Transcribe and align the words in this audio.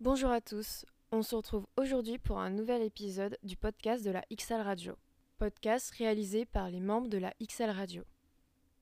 Bonjour 0.00 0.30
à 0.30 0.40
tous, 0.40 0.84
on 1.10 1.22
se 1.22 1.34
retrouve 1.34 1.66
aujourd'hui 1.76 2.18
pour 2.18 2.38
un 2.38 2.50
nouvel 2.50 2.82
épisode 2.82 3.38
du 3.42 3.56
podcast 3.56 4.04
de 4.04 4.10
la 4.10 4.22
XL 4.34 4.60
Radio, 4.60 4.94
podcast 5.38 5.90
réalisé 5.92 6.44
par 6.44 6.68
les 6.70 6.80
membres 6.80 7.08
de 7.08 7.18
la 7.18 7.32
XL 7.42 7.70
Radio. 7.70 8.02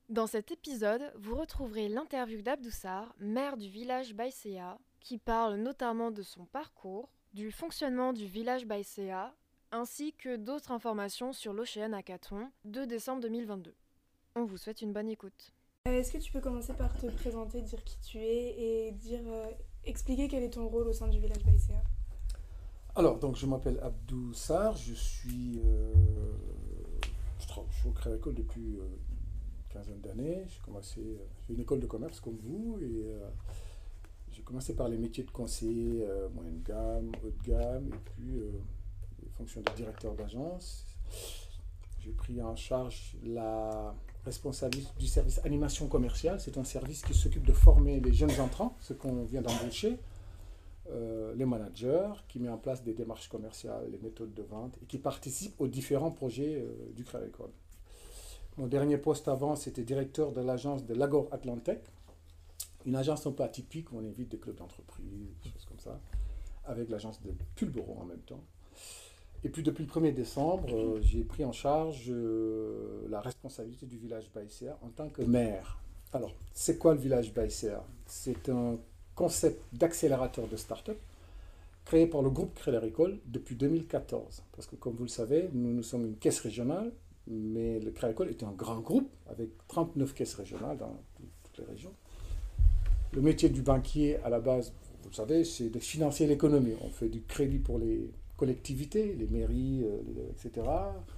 Dans 0.09 0.27
cet 0.27 0.51
épisode, 0.51 1.13
vous 1.17 1.37
retrouverez 1.37 1.89
l'interview 1.89 2.43
d'Abdoussar, 2.43 3.15
maire 3.21 3.57
du 3.57 3.69
village 3.69 4.13
Baïséa, 4.15 4.77
qui 5.01 5.19
parle 5.19 5.55
notamment 5.57 6.11
de 6.11 6.23
son 6.23 6.47
parcours, 6.47 7.09
du 7.33 7.53
fonctionnement 7.53 8.13
du 8.13 8.27
village 8.27 8.67
Baïséa, 8.67 9.35
ainsi 9.71 10.13
que 10.15 10.37
d'autres 10.37 10.73
informations 10.73 11.33
sur 11.33 11.53
l'Océan 11.53 11.93
Hackathon 11.93 12.51
de 12.65 12.85
décembre 12.85 13.23
2022. 13.23 13.75
On 14.35 14.45
vous 14.45 14.57
souhaite 14.57 14.83
une 14.83 14.93
bonne 14.93 15.09
écoute. 15.09 15.53
Euh, 15.87 15.93
Est-ce 15.93 16.13
que 16.13 16.19
tu 16.19 16.33
peux 16.33 16.41
commencer 16.41 16.75
par 16.75 16.93
te 16.97 17.07
présenter, 17.07 17.63
dire 17.63 17.83
qui 17.85 17.99
tu 18.01 18.19
es 18.19 18.89
et 18.89 18.93
dire, 18.93 19.23
euh, 19.27 19.47
expliquer 19.87 20.29
quel 20.29 20.43
est 20.43 20.51
ton 20.51 20.67
rôle 20.69 20.89
au 20.89 20.93
sein 20.93 21.09
du 21.09 21.19
village 21.19 21.43
Baïséa 21.45 21.83
Alors, 22.95 23.19
donc 23.19 23.37
je 23.37 23.47
m'appelle 23.47 23.79
Abdou 23.83 24.33
Sarr, 24.33 24.77
je 24.77 24.95
suis, 24.95 25.61
euh, 25.65 25.93
je, 27.39 27.45
suis 27.45 27.89
au 27.89 28.33
depuis 28.33 28.77
euh, 28.77 28.87
une 28.87 29.73
quinzaine 29.73 30.01
d'années. 30.01 30.45
J'ai 30.47 30.61
commencé, 30.65 31.01
euh, 31.01 31.53
une 31.53 31.61
école 31.61 31.81
de 31.81 31.87
commerce 31.87 32.21
comme 32.21 32.39
vous 32.43 32.79
et 32.81 33.05
j'ai 34.33 34.43
commencé 34.43 34.75
par 34.75 34.89
les 34.89 34.99
métiers 34.99 35.25
de 35.25 35.31
conseiller 35.31 36.05
moyenne 36.35 36.61
gamme, 36.65 37.13
haut 37.23 37.31
de 37.31 37.49
gamme 37.49 37.89
et 37.89 37.99
puis 38.05 38.41
les 39.23 39.29
fonctions 39.31 39.61
de 39.61 39.71
directeur 39.77 40.15
d'agence. 40.15 40.87
J'ai 42.01 42.11
pris 42.11 42.43
en 42.43 42.57
charge 42.57 43.17
la 43.23 43.95
responsabilité 44.25 44.91
du 44.99 45.07
service 45.07 45.41
animation 45.45 45.87
commerciale. 45.87 46.41
C'est 46.41 46.59
un 46.59 46.65
service 46.65 47.03
qui 47.03 47.15
s'occupe 47.15 47.47
de 47.47 47.53
former 47.53 48.01
les 48.01 48.13
jeunes 48.13 48.41
entrants, 48.41 48.77
ceux 48.81 48.95
qu'on 48.95 49.25
vient 49.25 49.43
d'embaucher 49.43 49.99
euh, 50.91 51.35
les 51.35 51.47
managers, 51.47 52.13
qui 52.29 52.39
met 52.39 52.49
en 52.49 52.59
place 52.59 52.83
des 52.83 52.93
démarches 52.93 53.29
commerciales, 53.29 53.89
les 53.91 53.99
méthodes 53.99 54.35
de 54.35 54.43
vente 54.43 54.77
et 54.83 54.87
qui 54.87 54.99
participe 54.99 55.59
aux 55.61 55.67
différents 55.67 56.11
projets 56.11 56.57
euh, 56.57 56.93
du 56.95 57.05
Agricole. 57.15 57.51
Mon 58.59 58.67
dernier 58.67 58.99
poste 58.99 59.27
avant, 59.29 59.57
c'était 59.57 59.83
directeur 59.83 60.33
de 60.33 60.41
l'agence 60.41 60.85
de 60.85 60.95
Lagor 60.95 61.29
Atlantic, 61.33 61.79
une 62.85 62.97
agence 62.97 63.27
un 63.27 63.33
peu 63.33 63.43
atypique 63.43 63.91
où 63.93 63.97
on 63.97 64.05
invite 64.05 64.29
des 64.29 64.39
clubs 64.39 64.57
d'entreprise, 64.57 65.35
des 65.43 65.51
choses 65.51 65.65
comme 65.65 65.81
ça, 65.81 65.99
avec 66.67 66.89
l'agence 66.91 67.21
de 67.23 67.33
Pulboro 67.57 67.99
en 68.01 68.05
même 68.05 68.21
temps. 68.21 68.45
Et 69.45 69.51
puis 69.51 69.63
depuis 69.63 69.85
le 69.85 69.91
1er 69.91 70.13
décembre, 70.15 70.75
euh, 70.75 71.01
j'ai 71.03 71.23
pris 71.23 71.45
en 71.45 71.53
charge 71.53 72.07
euh, 72.09 73.07
la 73.11 73.21
responsabilité 73.21 73.85
du 73.87 73.99
village 73.99 74.31
Baïséa 74.35 74.79
en 74.83 74.89
tant 74.89 75.09
que 75.11 75.23
maire. 75.23 75.79
Alors, 76.13 76.35
c'est 76.55 76.79
quoi 76.79 76.95
le 76.95 77.01
village 77.01 77.33
Baïséa 77.35 77.85
C'est 78.07 78.49
un 78.49 78.79
concept 79.15 79.63
d'accélérateur 79.75 80.47
de 80.49 80.57
start-up 80.57 80.99
créé 81.85 82.07
par 82.07 82.23
le 82.23 82.31
groupe 82.31 82.55
Crédit 82.55 82.79
Agricole 82.79 83.19
depuis 83.27 83.55
2014. 83.57 84.43
Parce 84.53 84.67
que 84.67 84.77
comme 84.77 84.95
vous 84.95 85.03
le 85.05 85.09
savez, 85.11 85.51
nous, 85.53 85.75
nous 85.75 85.83
sommes 85.83 86.07
une 86.07 86.17
caisse 86.17 86.41
régionale, 86.41 86.91
mais 87.27 87.79
le 87.81 87.91
Crédit 87.91 88.07
Agricole 88.15 88.29
est 88.31 88.43
un 88.43 88.53
grand 88.53 88.81
groupe 88.81 89.11
avec 89.29 89.51
39 89.69 90.15
caisses 90.15 90.35
régionales 90.35 90.79
dans 90.79 90.97
tout- 91.17 91.23
toutes 91.43 91.59
les 91.59 91.71
régions. 91.71 91.93
Le 93.13 93.21
métier 93.21 93.51
du 93.51 93.61
banquier, 93.61 94.17
à 94.25 94.31
la 94.31 94.41
base, 94.41 94.73
vous 95.03 95.11
le 95.11 95.15
savez, 95.15 95.45
c'est 95.45 95.69
de 95.69 95.79
financer 95.79 96.27
l'économie. 96.27 96.73
On 96.83 96.89
fait 96.89 97.09
du 97.11 97.21
crédit 97.23 97.59
pour 97.59 97.79
les 97.79 98.11
collectivités, 98.37 99.15
les 99.15 99.27
mairies, 99.27 99.83
euh, 99.85 100.01
les- 100.15 100.49
etc., 100.49 100.67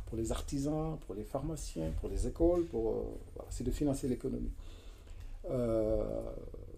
pour 0.06 0.16
les 0.16 0.32
artisans, 0.32 0.98
pour 1.06 1.14
les 1.14 1.24
pharmaciens, 1.24 1.90
pour 2.00 2.08
les 2.08 2.26
écoles, 2.26 2.64
pour, 2.66 2.90
euh, 2.90 3.02
c'est 3.50 3.64
de 3.64 3.70
financer 3.70 4.06
l'économie. 4.08 4.52
Euh, 5.50 6.04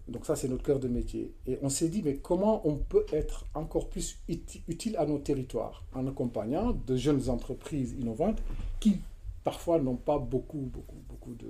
donc 0.07 0.25
ça, 0.25 0.35
c'est 0.35 0.47
notre 0.47 0.63
cœur 0.63 0.79
de 0.79 0.87
métier. 0.87 1.33
Et 1.45 1.59
on 1.61 1.69
s'est 1.69 1.89
dit, 1.89 2.01
mais 2.03 2.15
comment 2.17 2.67
on 2.67 2.75
peut 2.77 3.05
être 3.11 3.45
encore 3.53 3.89
plus 3.89 4.17
uti- 4.27 4.61
utile 4.67 4.95
à 4.97 5.05
nos 5.05 5.19
territoires 5.19 5.83
en 5.93 6.07
accompagnant 6.07 6.71
de 6.71 6.95
jeunes 6.95 7.29
entreprises 7.29 7.95
innovantes 7.99 8.41
qui, 8.79 8.97
parfois, 9.43 9.79
n'ont 9.79 9.95
pas 9.97 10.17
beaucoup, 10.17 10.57
beaucoup, 10.59 10.97
beaucoup 11.09 11.33
de 11.35 11.47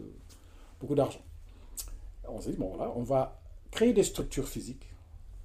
beaucoup 0.81 0.95
d'argent. 0.95 1.19
On 2.27 2.39
s'est 2.39 2.51
dit, 2.51 2.57
bon, 2.57 2.69
voilà, 2.75 2.93
on 2.95 3.03
va 3.03 3.41
créer 3.71 3.91
des 3.91 4.03
structures 4.03 4.47
physiques, 4.47 4.85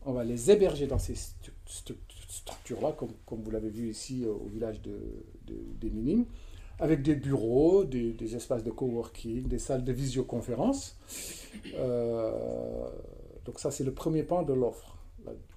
on 0.06 0.12
va 0.12 0.22
les 0.22 0.50
héberger 0.50 0.86
dans 0.86 0.98
ces 0.98 1.14
stru- 1.14 1.50
stru- 1.68 1.96
structures-là, 2.28 2.92
comme, 2.92 3.12
comme 3.26 3.42
vous 3.42 3.50
l'avez 3.50 3.70
vu 3.70 3.90
ici 3.90 4.24
euh, 4.24 4.32
au 4.32 4.46
village 4.48 4.80
de, 4.82 4.98
de- 5.46 5.60
des 5.80 5.90
Minimes, 5.90 6.26
avec 6.78 7.02
des 7.02 7.14
bureaux, 7.14 7.84
des, 7.84 8.34
espaces 8.34 8.64
de 8.64 8.70
coworking, 8.70 9.46
des 9.46 9.58
salles 9.58 9.84
de 9.84 9.92
visioconférence. 9.92 10.96
Euh, 11.74 12.88
donc 13.44 13.60
ça, 13.60 13.70
c'est 13.70 13.84
le 13.84 13.92
premier 13.92 14.22
pan 14.22 14.42
de 14.42 14.52
l'offre. 14.52 14.96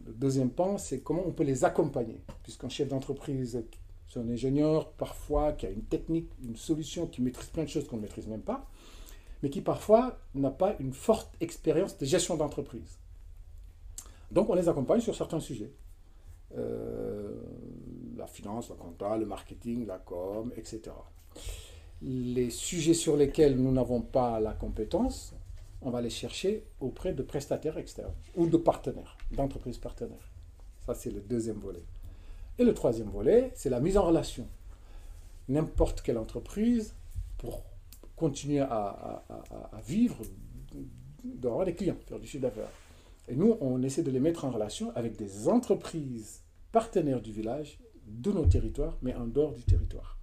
Le 0.06 0.14
deuxième 0.14 0.50
pan, 0.50 0.78
c'est 0.78 1.00
comment 1.02 1.24
on 1.26 1.32
peut 1.32 1.44
les 1.44 1.66
accompagner, 1.66 2.22
puisqu'un 2.44 2.70
chef 2.70 2.88
d'entreprise, 2.88 3.62
c'est 4.08 4.20
un 4.20 4.30
ingénieur 4.30 4.92
parfois 4.92 5.52
qui 5.52 5.66
a 5.66 5.70
une 5.70 5.84
technique, 5.84 6.30
une 6.44 6.56
solution, 6.56 7.08
qui 7.08 7.22
maîtrise 7.22 7.50
plein 7.50 7.64
de 7.64 7.70
choses 7.70 7.88
qu'on 7.88 7.98
ne 7.98 8.04
maîtrise 8.04 8.28
même 8.28 8.42
pas, 8.42 8.66
mais 9.44 9.50
qui 9.50 9.62
parfois 9.62 10.18
n'a 10.36 10.52
pas 10.52 10.76
une 10.80 10.94
forte 10.94 11.34
expérience 11.42 11.98
de 11.98 12.06
gestion 12.06 12.38
d'entreprise. 12.38 12.98
Donc 14.32 14.50
on 14.50 14.56
les 14.56 14.70
accompagne 14.70 15.02
sur 15.02 15.16
certains 15.16 15.40
sujets. 15.42 15.72
Euh, 16.56 17.34
la 18.16 18.28
finance, 18.28 18.70
la 18.70 18.76
compta, 18.76 19.18
le 19.18 19.26
marketing, 19.26 19.86
la 19.86 19.98
com, 20.00 20.52
etc. 20.56 20.82
Les 22.02 22.50
sujets 22.50 22.94
sur 22.94 23.18
lesquels 23.18 23.56
nous 23.58 23.72
n'avons 23.72 24.02
pas 24.02 24.40
la 24.40 24.54
compétence, 24.54 25.34
on 25.82 25.90
va 25.92 26.02
les 26.02 26.10
chercher 26.10 26.64
auprès 26.80 27.14
de 27.14 27.22
prestataires 27.24 27.78
externes 27.78 28.14
ou 28.36 28.48
de 28.48 28.58
partenaires, 28.58 29.18
d'entreprises 29.32 29.78
partenaires. 29.78 30.32
Ça, 30.86 30.94
c'est 30.96 31.12
le 31.12 31.22
deuxième 31.22 31.58
volet. 31.58 31.84
Et 32.58 32.64
le 32.64 32.74
troisième 32.74 33.10
volet, 33.10 33.52
c'est 33.56 33.70
la 33.70 33.80
mise 33.80 33.98
en 33.98 34.04
relation. 34.08 34.48
N'importe 35.50 36.02
quelle 36.02 36.18
entreprise, 36.18 36.94
pour 37.38 37.64
continuer 38.16 38.62
à, 38.62 39.24
à- 39.30 39.82
vivre, 39.86 40.18
doit 41.24 41.52
avoir 41.52 41.66
des 41.66 41.74
clients, 41.76 41.98
faire 42.08 42.20
du 42.20 42.26
chiffre 42.28 42.42
d'affaires. 42.44 42.70
Et 43.28 43.36
nous, 43.36 43.58
on 43.60 43.82
essaie 43.84 44.04
de 44.04 44.12
les 44.12 44.20
mettre 44.20 44.46
en 44.46 44.52
relation 44.52 44.92
avec 44.96 45.18
des 45.18 45.50
entreprises 45.50 46.44
partenaires 46.72 47.22
du 47.22 47.32
village, 47.32 47.80
de 48.06 48.32
nos 48.32 48.46
territoires, 48.46 48.98
mais 49.02 49.14
en 49.16 49.28
dehors 49.28 49.54
du 49.54 49.64
territoire. 49.64 50.18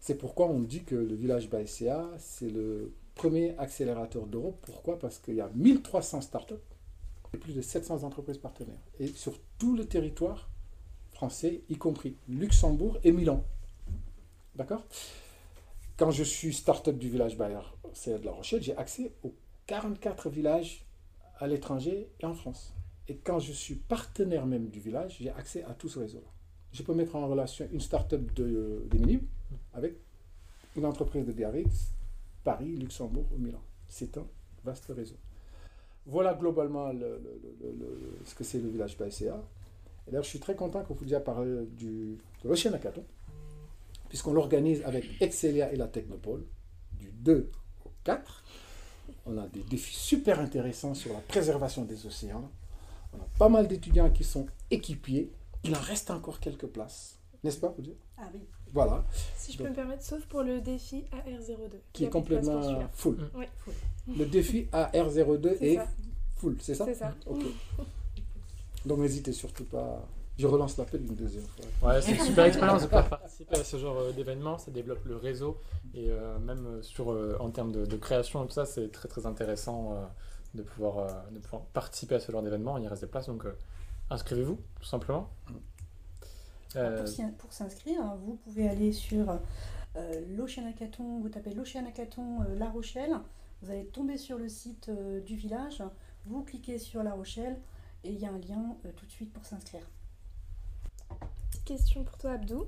C'est 0.00 0.16
pourquoi 0.16 0.48
on 0.48 0.60
dit 0.60 0.82
que 0.82 0.96
le 0.96 1.14
village 1.14 1.48
Baïséa, 1.48 2.08
c'est 2.18 2.50
le 2.50 2.92
premier 3.14 3.56
accélérateur 3.58 4.26
d'Europe. 4.26 4.58
Pourquoi? 4.62 4.98
Parce 4.98 5.18
qu'il 5.18 5.36
y 5.36 5.40
a 5.40 5.48
1300 5.54 6.22
startups 6.22 6.54
et 7.34 7.38
plus 7.38 7.54
de 7.54 7.62
700 7.62 8.02
entreprises 8.02 8.38
partenaires. 8.38 8.82
Et 8.98 9.06
sur 9.06 9.38
tout 9.58 9.76
le 9.76 9.86
territoire 9.86 10.50
français, 11.12 11.62
y 11.68 11.76
compris 11.76 12.16
Luxembourg 12.28 12.98
et 13.04 13.12
Milan. 13.12 13.44
D'accord? 14.56 14.84
Quand 15.96 16.10
je 16.10 16.24
suis 16.24 16.52
startup 16.52 16.98
du 16.98 17.08
village 17.08 17.36
Baïséa 17.36 18.18
de 18.18 18.24
La 18.24 18.32
Rochelle, 18.32 18.62
j'ai 18.62 18.76
accès 18.76 19.12
aux 19.22 19.34
44 19.66 20.30
villages 20.30 20.84
à 21.42 21.46
l'étranger 21.48 22.08
et 22.20 22.24
en 22.24 22.34
France. 22.34 22.72
Et 23.08 23.16
quand 23.16 23.40
je 23.40 23.52
suis 23.52 23.74
partenaire 23.74 24.46
même 24.46 24.68
du 24.68 24.78
village, 24.78 25.16
j'ai 25.20 25.30
accès 25.30 25.64
à 25.64 25.74
tout 25.74 25.88
ce 25.88 25.98
réseau-là. 25.98 26.28
Je 26.72 26.82
peux 26.84 26.94
mettre 26.94 27.16
en 27.16 27.26
relation 27.26 27.66
une 27.72 27.80
start-up 27.80 28.32
de, 28.34 28.86
des 28.88 29.20
avec 29.74 29.96
une 30.76 30.86
entreprise 30.86 31.26
de 31.26 31.32
Biarritz, 31.32 31.90
Paris, 32.44 32.76
Luxembourg 32.76 33.26
ou 33.34 33.38
Milan. 33.38 33.60
C'est 33.88 34.16
un 34.16 34.26
vaste 34.64 34.86
réseau. 34.88 35.16
Voilà 36.06 36.34
globalement 36.34 36.92
le- 36.92 37.20
le- 37.22 37.40
le- 37.60 37.72
le- 37.72 38.18
ce 38.24 38.34
que 38.36 38.44
c'est 38.44 38.60
le 38.60 38.68
village 38.68 38.96
PSCA. 38.96 39.42
Et 40.06 40.10
d'ailleurs, 40.10 40.24
je 40.24 40.28
suis 40.30 40.40
très 40.40 40.54
content 40.54 40.82
que 40.84 40.92
vous 40.92 41.04
déjà 41.04 41.20
parlé 41.20 41.66
du, 41.66 42.18
de 42.44 42.48
l'Ocean 42.48 42.72
Hackathon, 42.72 43.04
puisqu'on 44.08 44.32
l'organise 44.32 44.82
avec 44.84 45.04
Excelia 45.20 45.72
et 45.72 45.76
la 45.76 45.88
Technopole 45.88 46.44
du 46.98 47.10
2 47.12 47.50
au 47.84 47.90
4. 48.04 48.44
On 49.26 49.38
a 49.38 49.46
des 49.48 49.62
défis 49.62 49.94
super 49.94 50.40
intéressants 50.40 50.94
sur 50.94 51.12
la 51.12 51.20
préservation 51.20 51.84
des 51.84 52.06
océans. 52.06 52.50
On 53.14 53.18
a 53.18 53.26
pas 53.38 53.48
mal 53.48 53.68
d'étudiants 53.68 54.10
qui 54.10 54.24
sont 54.24 54.46
équipiers. 54.70 55.30
Il 55.64 55.74
en 55.76 55.80
reste 55.80 56.10
encore 56.10 56.40
quelques 56.40 56.66
places, 56.66 57.18
n'est-ce 57.44 57.58
pas 57.58 57.74
Ah 58.18 58.28
oui. 58.34 58.40
Voilà, 58.72 59.04
Si 59.36 59.52
je 59.52 59.58
peux 59.58 59.68
me 59.68 59.74
permettre, 59.74 60.02
sauf 60.02 60.24
pour 60.24 60.42
le 60.42 60.60
défi 60.62 61.04
AR02. 61.12 61.72
qui 61.92 62.04
est 62.04 62.10
complètement 62.10 62.62
full. 62.94 63.30
Oui, 63.34 63.44
full. 63.58 63.74
Le 64.16 64.24
défi 64.24 64.66
AR02 64.72 65.56
C'est 65.58 65.66
est 65.72 65.76
ça. 65.76 65.88
full, 66.36 66.56
c'est 66.58 66.74
ça? 66.74 66.84
C'est 66.86 66.94
ça. 66.94 67.14
Donc 68.86 68.98
n'hésitez 68.98 69.32
surtout 69.32 69.64
pas. 69.66 70.08
Je 70.42 70.48
relance 70.48 70.76
l'appel 70.76 71.02
une 71.02 71.14
deuxième 71.14 71.44
fois. 71.44 71.88
Ouais, 71.88 72.02
c'est 72.02 72.16
une 72.16 72.20
super 72.20 72.46
expérience 72.46 72.82
de 72.82 72.86
pouvoir 72.88 73.08
participer 73.20 73.60
à 73.60 73.62
ce 73.62 73.76
genre 73.76 73.96
euh, 73.96 74.10
d'événement. 74.10 74.58
Ça 74.58 74.72
développe 74.72 75.04
le 75.04 75.14
réseau 75.14 75.56
et 75.94 76.10
euh, 76.10 76.36
même 76.40 76.66
euh, 76.66 76.82
sur, 76.82 77.12
euh, 77.12 77.36
en 77.38 77.50
termes 77.50 77.70
de, 77.70 77.86
de 77.86 77.96
création 77.96 78.42
et 78.42 78.48
tout 78.48 78.54
ça, 78.54 78.66
c'est 78.66 78.90
très 78.90 79.06
très 79.06 79.24
intéressant 79.24 79.92
euh, 79.92 80.04
de, 80.54 80.64
pouvoir, 80.64 80.98
euh, 80.98 81.30
de 81.30 81.38
pouvoir 81.38 81.62
participer 81.66 82.16
à 82.16 82.20
ce 82.20 82.32
genre 82.32 82.42
d'événement. 82.42 82.76
Il 82.76 82.88
reste 82.88 83.02
des 83.02 83.08
places, 83.08 83.28
donc 83.28 83.44
euh, 83.46 83.56
inscrivez-vous 84.10 84.58
tout 84.80 84.84
simplement. 84.84 85.30
Euh, 86.74 87.06
Pour 87.38 87.52
s'inscrire, 87.52 88.00
hein, 88.02 88.18
vous 88.24 88.34
pouvez 88.34 88.68
aller 88.68 88.92
sur 88.92 89.38
euh, 89.94 90.20
l'Ocean 90.36 90.66
Hackathon, 90.68 91.20
vous 91.20 91.28
tapez 91.28 91.54
l'Ocean 91.54 91.86
Hackathon 91.86 92.42
euh, 92.42 92.56
La 92.56 92.68
Rochelle, 92.68 93.14
vous 93.62 93.70
allez 93.70 93.86
tomber 93.86 94.16
sur 94.16 94.38
le 94.38 94.48
site 94.48 94.88
euh, 94.88 95.20
du 95.20 95.36
village, 95.36 95.84
vous 96.26 96.42
cliquez 96.42 96.78
sur 96.78 97.04
La 97.04 97.12
Rochelle 97.12 97.60
et 98.02 98.10
il 98.10 98.18
y 98.18 98.26
a 98.26 98.30
un 98.32 98.38
lien 98.38 98.74
euh, 98.84 98.90
tout 98.96 99.06
de 99.06 99.12
suite 99.12 99.32
pour 99.32 99.44
s'inscrire. 99.44 99.86
Petite 101.50 101.64
question 101.64 102.04
pour 102.04 102.16
toi, 102.18 102.32
Abdou. 102.32 102.66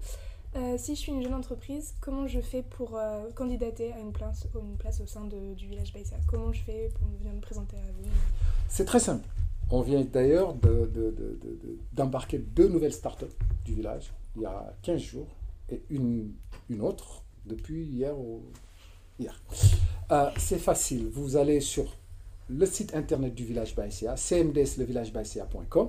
Euh, 0.57 0.77
si 0.79 0.95
je 0.95 1.01
suis 1.01 1.11
une 1.13 1.23
jeune 1.23 1.35
entreprise, 1.35 1.95
comment 2.01 2.29
je 2.29 2.41
fais 2.41 2.63
pour 2.63 2.97
euh, 2.97 3.29
candidater 3.35 3.93
à 3.93 3.99
une 3.99 4.13
place, 4.13 4.47
au 4.55 5.07
sein 5.07 5.25
du 5.25 5.67
village 5.67 5.93
Baïsa 5.93 6.17
Comment 6.29 6.53
je 6.53 6.63
fais 6.63 6.91
pour 6.95 7.09
venir 7.19 7.33
me 7.35 7.41
présenter 7.41 7.77
à 7.77 7.91
vous? 7.99 8.09
C'est 8.69 8.85
très 8.85 9.01
simple. 9.01 9.27
On 9.71 9.81
vient 9.81 10.03
d'ailleurs 10.05 10.55
de- 10.55 10.69
de- 10.95 11.11
de- 11.11 11.39
de- 11.43 11.59
de- 11.63 11.79
d'embarquer 11.93 12.39
deux 12.39 12.69
nouvelles 12.69 12.93
startups 12.93 13.25
du 13.65 13.75
village 13.75 14.13
il 14.37 14.43
y 14.43 14.47
a 14.47 14.73
15 14.83 15.01
jours 15.01 15.27
et 15.71 15.83
une, 15.91 16.35
autre 16.81 17.23
depuis 17.47 17.85
hier. 17.85 18.15
Euh, 20.13 20.31
c'est 20.37 20.59
facile. 20.59 21.09
Vous 21.09 21.37
allez 21.37 21.61
sur 21.61 21.97
le 22.49 22.67
site 22.67 22.95
internet 22.95 23.35
du 23.35 23.45
village 23.45 23.75
Baïsia, 23.75 24.15
cmdslevillagebaïsia.com 24.17 25.89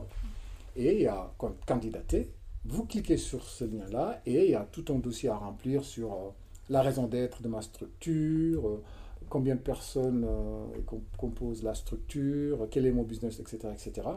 et 0.77 0.95
il 0.95 1.01
y 1.01 1.07
a 1.07 1.31
can- 1.37 1.55
candidater. 1.67 2.31
Vous 2.65 2.85
cliquez 2.85 3.17
sur 3.17 3.43
ce 3.43 3.63
lien-là 3.63 4.21
et 4.25 4.45
il 4.45 4.51
y 4.51 4.55
a 4.55 4.67
tout 4.71 4.85
un 4.89 4.97
dossier 4.99 5.29
à 5.29 5.37
remplir 5.37 5.83
sur 5.83 6.13
euh, 6.13 6.29
la 6.69 6.81
raison 6.81 7.07
d'être 7.07 7.41
de 7.43 7.47
ma 7.47 7.61
structure, 7.61 8.67
euh, 8.67 8.81
combien 9.29 9.55
de 9.55 9.59
personnes 9.61 10.25
euh, 10.27 10.65
com- 10.85 11.01
composent 11.17 11.61
la 11.63 11.75
structure, 11.75 12.67
quel 12.71 12.85
est 12.87 12.91
mon 12.91 13.03
business, 13.03 13.39
etc. 13.39 13.69
etc. 13.71 14.07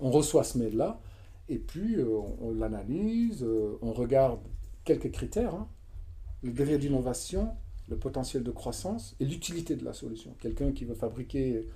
On 0.00 0.10
reçoit 0.10 0.44
ce 0.44 0.58
mail-là 0.58 1.00
et 1.48 1.58
puis 1.58 1.96
on, 2.40 2.52
l'analyse, 2.52 3.44
on 3.82 3.92
regarde 3.92 4.40
quelques 4.84 5.10
critères, 5.10 5.54
hein. 5.54 5.68
le 6.42 6.52
degré 6.52 6.78
d'innovation, 6.78 7.50
le 7.88 7.96
potentiel 7.96 8.42
de 8.42 8.50
croissance 8.50 9.14
et 9.20 9.26
l'utilité 9.26 9.76
de 9.76 9.84
la 9.84 9.92
solution. 9.92 10.34
Quelqu'un 10.40 10.72
qui 10.72 10.84
veut 10.86 10.94
fabriquer 10.94 11.68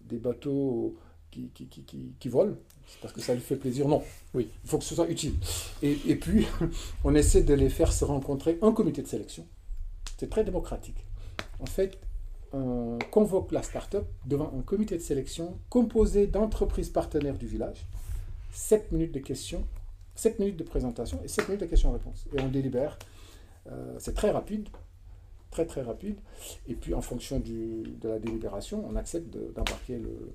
des 0.00 0.18
bateaux 0.18 0.96
qui, 1.32 1.48
qui, 1.54 1.66
qui, 1.66 1.82
qui, 1.82 2.12
qui 2.20 2.28
volent, 2.28 2.54
c'est 2.86 3.00
parce 3.00 3.12
que 3.12 3.20
ça 3.20 3.34
lui 3.34 3.40
fait 3.40 3.56
plaisir. 3.56 3.88
Non, 3.88 4.02
oui, 4.34 4.48
il 4.62 4.70
faut 4.70 4.78
que 4.78 4.84
ce 4.84 4.94
soit 4.94 5.08
utile. 5.08 5.34
Et, 5.82 5.98
et 6.06 6.14
puis, 6.14 6.46
on 7.04 7.14
essaie 7.16 7.42
de 7.42 7.54
les 7.54 7.68
faire 7.70 7.92
se 7.92 8.04
rencontrer 8.04 8.58
en 8.62 8.72
comité 8.72 9.02
de 9.02 9.08
sélection. 9.08 9.44
C'est 10.18 10.30
très 10.30 10.44
démocratique. 10.44 11.04
En 11.58 11.66
fait, 11.66 11.98
on 12.52 12.98
convoque 13.10 13.50
la 13.50 13.62
start-up 13.62 14.04
devant 14.26 14.52
un 14.56 14.62
comité 14.62 14.96
de 14.96 15.02
sélection 15.02 15.58
composé 15.70 16.26
d'entreprises 16.26 16.90
partenaires 16.90 17.38
du 17.38 17.46
village. 17.46 17.86
7 18.52 18.92
minutes 18.92 19.12
de 19.12 19.18
questions, 19.20 19.64
7 20.14 20.38
minutes 20.38 20.58
de 20.58 20.64
présentation 20.64 21.18
et 21.24 21.28
7 21.28 21.48
minutes 21.48 21.62
de 21.62 21.66
questions-réponses. 21.66 22.26
Et 22.36 22.40
on 22.40 22.48
délibère. 22.48 22.98
Euh, 23.70 23.96
c'est 23.98 24.14
très 24.14 24.30
rapide, 24.30 24.68
très 25.50 25.64
très 25.64 25.80
rapide. 25.82 26.16
Et 26.68 26.74
puis 26.74 26.92
en 26.94 27.00
fonction 27.00 27.40
du, 27.40 27.84
de 28.00 28.08
la 28.08 28.18
délibération, 28.18 28.84
on 28.86 28.96
accepte 28.96 29.30
de- 29.32 29.52
d'embarquer 29.56 29.98
le- 29.98 30.32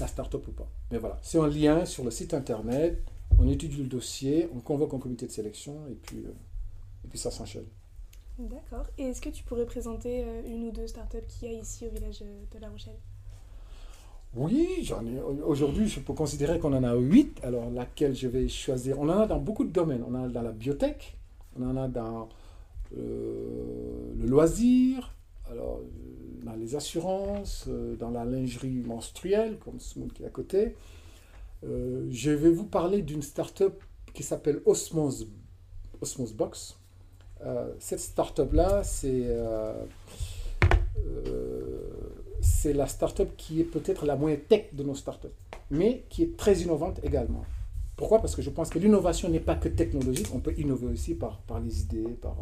la 0.00 0.06
start-up 0.06 0.46
ou 0.48 0.52
pas. 0.52 0.68
Mais 0.90 0.98
voilà, 0.98 1.18
c'est 1.22 1.38
un 1.38 1.48
lien 1.48 1.84
sur 1.84 2.04
le 2.04 2.10
site 2.10 2.34
internet, 2.34 3.02
on 3.38 3.48
étudie 3.48 3.78
le 3.78 3.88
dossier, 3.88 4.48
on 4.54 4.60
convoque 4.60 4.94
un 4.94 4.98
comité 4.98 5.26
de 5.26 5.32
sélection 5.32 5.86
et 5.90 5.94
puis, 5.94 6.18
euh, 6.18 6.32
et 7.04 7.08
puis 7.08 7.18
ça 7.18 7.30
s'enchaîne. 7.30 7.66
D'accord. 8.38 8.86
Et 8.98 9.04
est-ce 9.04 9.20
que 9.20 9.28
tu 9.28 9.44
pourrais 9.44 9.66
présenter 9.66 10.24
euh, 10.24 10.42
une 10.46 10.68
ou 10.68 10.70
deux 10.70 10.86
startups 10.86 11.26
qu'il 11.28 11.52
y 11.52 11.54
a 11.54 11.58
ici 11.58 11.86
au 11.86 11.90
village 11.90 12.22
euh, 12.22 12.42
de 12.54 12.58
La 12.60 12.68
Rochelle? 12.68 12.98
Oui, 14.34 14.78
j'en 14.82 15.04
ai. 15.04 15.20
Aujourd'hui, 15.20 15.88
je 15.88 16.00
peux 16.00 16.14
considérer 16.14 16.58
qu'on 16.58 16.72
en 16.72 16.84
a 16.84 16.94
huit. 16.94 17.38
Alors, 17.42 17.68
laquelle 17.70 18.14
je 18.14 18.28
vais 18.28 18.48
choisir? 18.48 18.98
On 18.98 19.08
en 19.10 19.20
a 19.20 19.26
dans 19.26 19.38
beaucoup 19.38 19.64
de 19.64 19.70
domaines. 19.70 20.02
On 20.08 20.14
en 20.14 20.24
a 20.24 20.28
dans 20.28 20.40
la 20.40 20.52
biotech, 20.52 21.18
on 21.58 21.68
en 21.68 21.76
a 21.76 21.86
dans 21.86 22.30
euh, 22.96 24.14
le 24.16 24.26
loisir, 24.26 25.14
alors, 25.50 25.80
dans 26.52 26.58
les 26.58 26.76
assurances, 26.76 27.64
euh, 27.68 27.96
dans 27.96 28.10
la 28.10 28.24
lingerie 28.24 28.82
menstruelle, 28.84 29.58
comme 29.58 29.80
Smooth 29.80 30.12
qui 30.12 30.22
est 30.22 30.26
à 30.26 30.30
côté. 30.30 30.74
Euh, 31.64 32.06
je 32.10 32.30
vais 32.30 32.50
vous 32.50 32.66
parler 32.66 33.02
d'une 33.02 33.22
start-up 33.22 33.82
qui 34.12 34.22
s'appelle 34.22 34.60
Osmose, 34.66 35.28
Osmose 36.00 36.34
Box. 36.34 36.76
Euh, 37.44 37.72
cette 37.78 38.00
start-up-là, 38.00 38.82
c'est. 38.84 39.22
euh, 39.26 39.72
la 42.64 42.86
start-up 42.86 43.30
qui 43.36 43.60
est 43.60 43.64
peut-être 43.64 44.06
la 44.06 44.14
moins 44.14 44.36
tech 44.36 44.66
de 44.72 44.82
nos 44.84 44.94
start-up, 44.94 45.32
mais 45.70 46.04
qui 46.08 46.22
est 46.22 46.36
très 46.36 46.60
innovante 46.60 47.00
également. 47.02 47.44
Pourquoi? 47.96 48.20
Parce 48.20 48.36
que 48.36 48.42
je 48.42 48.50
pense 48.50 48.70
que 48.70 48.78
l'innovation 48.78 49.28
n'est 49.28 49.40
pas 49.40 49.56
que 49.56 49.68
technologique, 49.68 50.28
on 50.32 50.38
peut 50.38 50.54
innover 50.56 50.86
aussi 50.86 51.14
par, 51.14 51.38
par 51.40 51.60
les 51.60 51.82
idées, 51.82 52.16
par, 52.20 52.36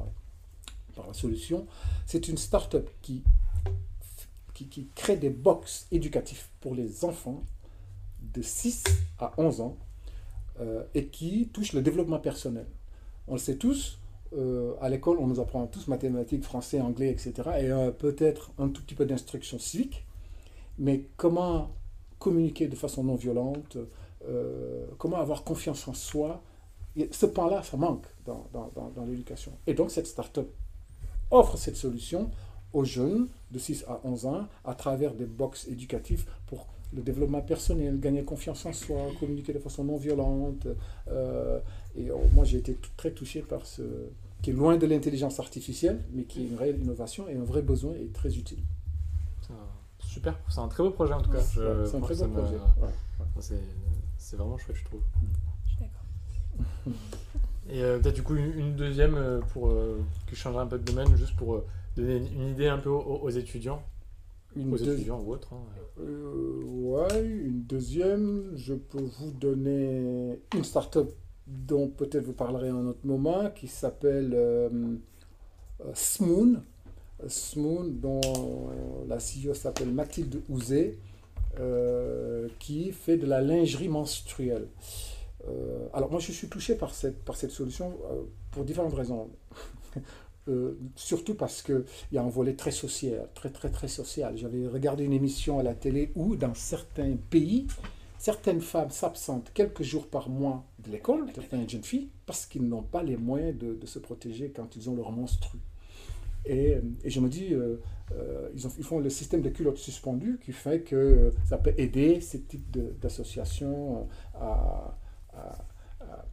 par 0.95 1.07
la 1.07 1.15
solution. 1.15 1.67
C'est 2.07 2.29
une 2.29 2.37
start-up 2.37 2.89
qui, 3.03 3.23
qui, 4.67 4.89
crée 4.95 5.17
des 5.17 5.31
box 5.31 5.87
éducatifs 5.91 6.51
pour 6.61 6.75
les 6.75 7.05
enfants 7.05 7.43
de 8.21 8.43
6 8.43 8.85
à 9.19 9.33
11 9.39 9.61
ans 9.61 9.77
euh, 10.61 10.83
et 10.95 11.07
qui 11.07 11.49
touche 11.49 11.73
le 11.73 11.83
développement 11.83 12.19
personnel. 12.19 12.67
On 13.29 13.35
le 13.35 13.39
sait 13.39 13.57
tous, 13.57 13.99
euh, 14.37 14.75
à 14.81 14.89
l'école, 14.89 15.19
on 15.19 15.27
nous 15.27 15.41
apprend 15.41 15.67
tous 15.67 15.89
mathématiques, 15.89 16.45
français, 16.45 16.81
anglais, 16.81 17.11
etc. 17.11 17.33
Et 17.61 17.71
euh, 17.71 17.91
peut-être 17.91 18.53
un 18.59 18.69
tout 18.69 18.83
petit 18.83 18.95
peu 18.95 19.07
d'instruction 19.07 19.59
civique. 19.59 20.05
Mais 20.79 21.07
comment 21.17 21.71
communiquer 22.19 22.69
de 22.69 22.77
façon 22.77 23.05
non 23.05 23.15
violente, 23.15 23.79
comment 24.99 25.17
avoir 25.17 25.43
confiance 25.43 25.89
en 25.89 25.95
soi, 25.95 26.43
ce 27.11 27.25
pan-là, 27.25 27.63
ça 27.63 27.79
manque 27.79 28.07
dans, 28.27 28.47
dans 28.53 29.05
l'éducation. 29.07 29.53
Et 29.67 29.73
donc, 29.73 29.91
cette 29.91 30.07
start-up 30.07 30.51
offre 31.31 31.57
cette 31.57 31.77
solution 31.77 32.31
aux 32.73 32.85
jeunes 32.85 33.29
de 33.51 33.59
6 33.59 33.85
à 33.89 34.01
11 34.05 34.27
ans 34.27 34.47
à 34.65 34.75
travers 34.75 35.15
des 35.15 35.27
box 35.27 35.67
éducatifs 35.69 36.27
pour 36.47 36.67
le 36.93 37.03
développement 37.03 37.41
personnel, 37.41 38.01
gagner 38.01 38.23
confiance 38.25 38.67
en 38.67 38.73
soi, 38.73 38.97
communiquer 39.21 39.53
de 39.53 39.59
façon 39.61 39.85
non 39.85 39.97
violente. 39.97 40.67
euh, 41.09 41.61
et 41.97 42.11
euh, 42.11 42.15
moi, 42.33 42.45
j'ai 42.45 42.59
été 42.59 42.77
très 42.97 43.11
touché 43.13 43.43
par 43.43 43.65
ce 43.67 43.83
qui 44.43 44.51
est 44.51 44.53
loin 44.55 44.77
de 44.77 44.87
l'intelligence 44.87 45.39
artificielle, 45.41 46.01
mais 46.13 46.25
qui 46.25 46.43
est 46.43 46.49
une 46.49 46.57
réelle 46.57 46.81
innovation 46.81 47.29
et 47.29 47.37
un 47.37 47.45
vrai 47.45 47.63
besoin 47.63 47.93
et 47.95 48.07
très 48.09 48.37
utile. 48.37 48.59
Un 49.51 49.55
super, 50.07 50.39
c'est 50.49 50.61
un 50.61 50.69
très 50.69 50.83
beau 50.83 50.91
projet 50.91 51.13
en 51.13 51.21
tout 51.21 51.31
cas. 51.31 51.41
C'est 51.41 51.61
un 51.61 52.01
très 52.01 52.15
beau 52.17 52.25
me- 52.27 52.33
projet. 52.41 52.55
ouais. 52.57 52.89
C'est 53.41 53.61
c'est 54.19 54.37
vraiment 54.37 54.57
chouette, 54.59 54.77
je 54.77 54.85
trouve. 54.85 55.01
Je 55.67 55.71
suis 55.71 55.79
d'accord. 55.81 56.95
Et 57.69 57.83
euh, 57.83 57.99
peut-être 57.99 58.15
du 58.17 58.23
coup 58.23 58.35
une, 58.37 58.59
une 58.59 58.77
deuxième 58.77 59.15
euh, 59.15 59.41
pour 59.53 59.69
euh, 59.69 60.01
qui 60.29 60.35
changerait 60.35 60.63
un 60.63 60.67
peu 60.67 60.79
de 60.79 60.85
domaine, 60.85 61.15
juste 61.17 61.37
pour 61.37 61.55
euh, 61.55 61.67
donner 61.97 62.17
une, 62.17 62.49
idée 62.51 62.69
un 62.69 62.79
peu 62.79 62.91
aux, 62.91 63.19
aux 63.23 63.31
étudiants, 63.31 63.83
Une 64.57 64.73
aux 64.73 64.79
deux- 64.79 64.95
étudiants 64.95 65.21
ou 65.21 65.33
autres. 65.33 65.53
hein. 65.53 65.63
Euh, 66.01 66.63
ouais, 66.65 67.25
une 67.25 67.63
deuxième, 67.63 68.53
je 68.57 68.75
peux 68.75 69.03
vous 69.03 69.31
donner 69.33 70.39
une 70.55 70.65
start-up 70.65 71.11
dont 71.47 71.89
peut-être 71.89 72.25
vous 72.25 72.33
parlerez 72.33 72.69
à 72.69 72.75
un 72.75 72.87
autre 72.87 73.05
moment, 73.05 73.51
qui 73.51 73.67
s'appelle 73.69 74.33
euh, 74.35 74.69
euh, 75.81 75.91
Smoon. 75.95 76.63
Smoon, 77.27 77.85
dont 78.01 78.21
la 79.07 79.17
CEO 79.19 79.53
s'appelle 79.53 79.91
Mathilde 79.93 80.41
Ouzé, 80.49 80.99
euh, 81.59 82.49
qui 82.59 82.93
fait 82.93 83.19
de 83.19 83.27
la 83.27 83.43
lingerie 83.43 83.89
menstruelle. 83.89 84.69
Alors 85.93 86.11
moi 86.11 86.19
je 86.21 86.33
suis 86.33 86.49
touché 86.49 86.75
par 86.77 86.95
cette, 86.95 87.23
par 87.25 87.35
cette 87.37 87.51
solution 87.51 87.93
pour 88.53 88.65
différentes 88.65 88.95
raisons. 88.95 89.29
Euh, 90.51 90.77
surtout 90.97 91.35
parce 91.35 91.63
qu'il 91.63 91.85
y 92.13 92.19
a 92.19 92.23
un 92.23 92.29
volet 92.29 92.55
très 92.55 92.73
social, 92.73 93.29
très 93.35 93.51
très 93.51 93.71
très 93.71 93.89
social. 93.89 94.37
J'avais 94.37 94.67
regardé 94.67 95.05
une 95.05 95.13
émission 95.13 95.59
à 95.61 95.63
la 95.63 95.75
télé 95.75 96.11
où 96.17 96.35
dans 96.35 96.55
certains 96.55 97.15
pays, 97.31 97.67
certaines 98.19 98.61
femmes 98.61 98.91
s'absentent 98.91 99.51
quelques 99.55 99.83
jours 99.85 100.09
par 100.09 100.29
mois 100.29 100.65
de 100.85 100.91
l'école, 100.91 101.27
certaines 101.35 101.69
jeunes 101.69 101.85
filles, 101.85 102.09
parce 102.27 102.47
qu'ils 102.47 102.67
n'ont 102.69 102.83
pas 102.83 103.03
les 103.03 103.17
moyens 103.17 103.57
de, 103.59 103.87
se 103.87 103.99
protéger 104.01 104.51
quand 104.51 104.75
ils 104.77 104.91
ont 104.91 104.97
leur 104.97 105.13
menstru. 105.13 105.59
Et, 106.47 106.79
et 107.05 107.11
je 107.11 107.21
me 107.21 107.29
dis, 107.29 107.53
euh, 107.53 107.77
euh, 108.13 108.49
ils, 108.55 108.67
ont- 108.67 108.73
ils 108.79 108.85
font 108.85 108.99
le 108.99 109.11
système 109.11 109.43
de 109.43 109.51
culottes 109.51 109.77
suspendues 109.79 110.39
qui 110.43 110.53
fait 110.53 110.81
que 110.81 110.97
euh, 110.97 111.31
ça 111.45 111.59
peut 111.59 111.75
aider 111.77 112.21
ce 112.21 112.39
type 112.39 112.71
de- 112.71 112.95
d'association 113.01 114.09
euh, 114.37 114.41
à, 114.41 114.97
à- 115.35 115.65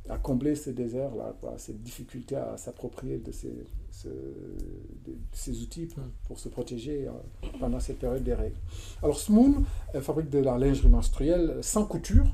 à- 0.10 0.18
combler 0.18 0.56
ces 0.56 0.74
déserts-là, 0.74 1.36
cette 1.58 1.82
difficulté 1.82 2.36
à 2.36 2.58
s'approprier 2.58 3.18
de 3.20 3.32
ces, 3.32 3.54
ce- 3.92 4.08
de- 4.08 5.12
de 5.12 5.18
ces 5.32 5.62
outils 5.62 5.86
pour, 5.88 6.04
Mm. 6.04 6.12
pour 6.28 6.40
se 6.40 6.50
protéger 6.50 7.08
euh, 7.08 7.12
pendant 7.60 7.80
cette 7.80 8.00
période 8.00 8.24
des 8.24 8.34
règles. 8.34 8.58
Alors 9.04 9.18
Smoon 9.20 9.64
euh, 9.96 10.02
fabrique 10.02 10.30
de 10.30 10.40
la 10.40 10.58
lingerie 10.58 10.90
menstruelle 10.90 11.58
sans 11.62 11.86
couture, 11.86 12.28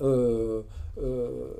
euh, 0.00 0.62
euh, 0.98 1.52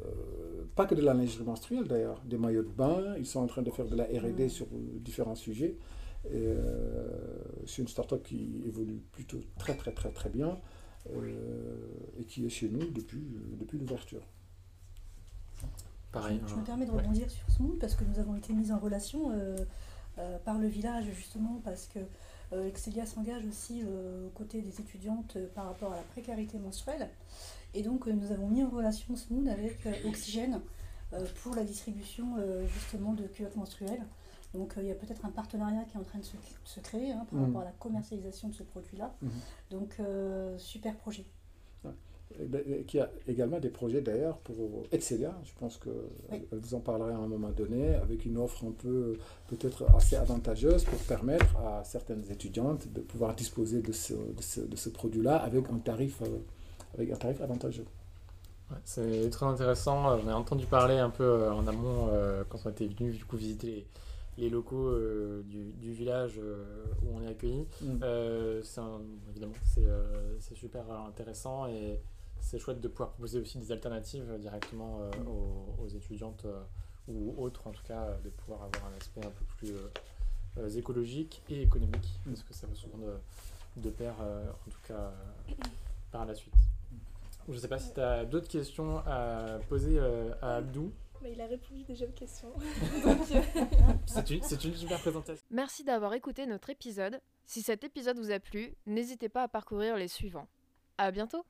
pas 0.75 0.87
que 0.87 0.95
de 0.95 1.03
la 1.03 1.15
lingerie 1.15 1.45
menstruelle 1.45 1.85
d'ailleurs, 1.89 2.21
des 2.25 2.37
maillots 2.39 2.63
de 2.63 2.69
bain, 2.69 3.15
ils 3.19 3.27
sont 3.27 3.41
en 3.41 3.47
train 3.47 3.63
de 3.63 3.71
faire 3.71 3.87
de 3.87 3.97
la 3.97 4.05
R&D 4.05 4.47
Mm. 4.47 4.49
sur 4.49 4.67
différents 5.01 5.35
sujets. 5.37 5.77
Et, 6.33 6.49
c'est 7.67 7.83
une 7.83 7.89
start-up 7.89 8.23
qui 8.25 8.63
évolue 8.67 9.01
plutôt 9.13 9.39
très 9.59 9.77
très 9.77 9.93
très 9.93 10.11
très 10.11 10.29
bien 10.31 10.59
et 12.19 12.25
qui 12.25 12.45
est 12.45 12.49
chez 12.49 12.69
nous 12.69 12.91
depuis, 12.91 13.23
depuis 13.61 13.79
l'ouverture. 13.79 14.23
Pareil. 16.13 16.41
Je 16.47 16.55
hein. 16.55 16.59
me 16.59 16.65
permets 16.65 16.87
de 16.87 16.91
Ouais. 16.91 17.03
rebondir 17.03 17.31
sur 17.31 17.49
ce 17.51 17.63
monde 17.63 17.79
parce 17.79 17.95
que 17.95 18.05
nous 18.05 18.19
avons 18.19 18.37
été 18.37 18.53
mis 18.53 18.73
en 18.73 18.79
relation 18.79 19.31
euh, 19.31 19.57
euh, 20.19 20.39
par 20.45 20.59
le 20.59 20.69
village 20.69 21.05
justement 21.13 21.61
parce 21.65 21.87
que 21.87 22.01
Euh, 22.53 22.69
Excelia 22.69 23.07
s'engage 23.07 23.45
aussi 23.45 23.83
aux 23.83 24.31
côtés 24.31 24.63
des 24.63 24.81
étudiantes 24.81 25.37
par 25.57 25.65
rapport 25.65 25.93
à 25.93 25.97
la 25.97 26.03
précarité 26.03 26.61
menstruelle. 26.61 27.11
Et 27.75 27.83
donc 27.83 28.07
nous 28.07 28.31
avons 28.31 28.47
mis 28.47 28.63
en 28.63 28.71
relation 28.71 29.17
Smoon 29.17 29.49
avec 29.49 29.81
Oxygène 30.05 30.61
pour 31.43 31.57
la 31.57 31.65
distribution 31.65 32.37
justement 32.69 33.15
de 33.15 33.25
culottes 33.27 33.57
menstruelles. 33.57 34.07
Donc 34.55 34.75
il 34.77 34.85
y 34.85 34.93
a 34.93 34.95
peut-être 34.95 35.25
un 35.25 35.33
partenariat 35.33 35.83
qui 35.87 35.97
est 35.97 36.01
en 36.01 36.05
train 36.05 36.21
de 36.21 36.25
se, 36.65 36.79
créer 36.79 37.11
hein, 37.11 37.27
par 37.29 37.41
mmh. 37.41 37.45
rapport 37.47 37.63
à 37.63 37.65
la 37.65 37.73
commercialisation 37.73 38.47
de 38.47 38.55
ce 38.55 38.63
produit-là. 38.63 39.13
Mmh. 39.21 39.29
Donc 39.73 40.01
super 40.57 40.95
projet. 40.99 41.27
Qui 42.87 42.99
a 42.99 43.11
également 43.29 43.59
des 43.61 43.71
projets 43.71 44.01
d'ailleurs 44.01 44.39
pour 44.39 44.85
Excelia. 44.93 45.35
Je 45.45 45.53
pense 45.59 45.79
que 45.79 45.91
vous 46.53 46.75
en 46.75 46.81
parlerez 46.81 47.13
à 47.13 47.19
un 47.19 47.29
moment 47.29 47.51
donné, 47.51 47.95
avec 47.95 48.25
une 48.25 48.39
offre 48.39 48.65
un 48.65 48.73
peu 48.73 49.17
peut-être 49.49 49.87
assez 49.97 50.17
avantageuse 50.17 50.85
pour 50.85 50.99
permettre 51.01 51.57
à 51.59 51.85
certaines 51.85 52.25
étudiantes 52.31 52.93
de 52.93 53.01
pouvoir 53.01 53.35
disposer 53.35 53.81
de 53.81 53.93
ce, 53.93 54.15
de 54.15 54.77
ce, 54.77 54.89
produit-là 54.89 55.37
avec 55.37 55.71
un 55.71 55.79
tarif, 55.79 56.23
euh, 56.23 56.39
avec 56.95 57.11
un 57.11 57.17
tarif 57.17 57.41
avantageux. 57.41 57.87
c'est 58.85 59.31
très 59.31 59.47
intéressant. 59.47 60.19
On 60.19 60.29
a 60.29 60.35
entendu 60.35 60.67
parler 60.67 60.99
un 60.99 61.11
peu 61.11 61.25
euh, 61.25 61.53
en 61.53 61.67
amont 61.67 62.09
euh, 62.11 62.45
quand 62.49 62.59
on 62.65 62.71
était 62.71 62.87
venu 62.87 63.13
du 63.13 63.25
coup 63.25 63.37
visiter 63.37 63.87
les, 64.37 64.51
locaux 64.51 64.93
du, 65.45 65.93
village 65.93 66.39
où 66.39 67.09
on 67.17 67.23
est 67.23 67.31
accueilli. 67.31 67.67
Mm. 67.81 68.03
évidemment, 69.31 69.55
c'est 70.39 70.55
super 70.57 70.85
intéressant 71.09 71.67
et 71.67 72.01
c'est 72.41 72.59
chouette 72.59 72.81
de 72.81 72.89
pouvoir 72.89 73.11
proposer 73.11 73.41
aussi 73.41 73.59
des 73.59 73.73
alternatives 73.73 74.39
directement 74.39 75.01
euh, 75.01 75.11
aux, 75.83 75.89
étudiantes 75.89 76.45
euh, 76.45 76.63
ou 77.09 77.35
autres, 77.39 77.67
en 77.67 77.73
tout 77.73 77.83
cas, 77.83 78.17
de 78.25 78.31
pouvoir 78.31 78.65
avoir 78.65 78.87
un 78.87 78.97
aspect 78.97 79.25
un 79.25 79.31
peu 79.31 79.45
plus 79.57 79.73
euh, 80.59 80.69
écologique 80.71 81.43
et 81.49 81.63
économique, 81.63 82.21
mm. 82.25 82.31
parce 82.31 82.43
que 82.43 82.55
ça 82.55 82.67
va 82.67 82.75
souvent 82.75 82.99
de, 83.77 83.91
pair, 83.91 84.15
en 84.21 84.71
tout 84.71 84.81
cas, 84.87 85.13
par 86.11 86.25
la 86.25 86.35
suite. 86.35 86.55
Je 87.49 87.53
ne 87.53 87.59
sais 87.59 87.69
pas 87.69 87.79
si 87.79 87.93
tu 87.93 88.01
as 88.01 88.25
d'autres 88.25 88.49
questions 88.49 88.99
à 89.07 89.59
poser 89.69 90.01
à 90.43 90.57
Abdou. 90.57 90.93
Mais 91.23 91.33
il 91.33 91.41
a 91.41 91.47
répondu 91.47 91.85
déjà 91.85 92.05
aux 92.07 92.13
questions. 92.13 92.53
c'est 94.07 94.31
une, 94.31 94.43
une, 94.43 94.75
super 94.75 95.01
présentation. 95.01 95.45
Merci 95.51 95.85
d'avoir 95.85 96.15
écouté 96.15 96.47
notre 96.47 96.71
épisode. 96.71 97.21
Si 97.47 97.63
cet 97.63 97.85
épisode 97.85 98.19
vous 98.19 98.33
a 98.33 98.41
plu, 98.41 98.75
n'hésitez 98.87 99.29
pas 99.29 99.45
à 99.45 99.49
parcourir 99.49 99.97
les 99.97 100.09
suivants. 100.09 100.49
À 100.99 101.11
bientôt 101.11 101.45